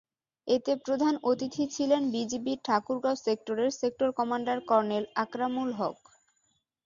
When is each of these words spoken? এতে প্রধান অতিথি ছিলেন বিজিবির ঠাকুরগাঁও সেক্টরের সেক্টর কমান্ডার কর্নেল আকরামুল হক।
এতে 0.47 0.71
প্রধান 0.85 1.13
অতিথি 1.23 1.65
ছিলেন 1.75 2.01
বিজিবির 2.13 2.59
ঠাকুরগাঁও 2.65 3.21
সেক্টরের 3.25 3.71
সেক্টর 3.79 4.09
কমান্ডার 4.19 4.57
কর্নেল 4.69 5.03
আকরামুল 5.23 5.69
হক। 5.79 5.97